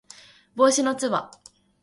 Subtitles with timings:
[0.55, 1.29] 帽子のつば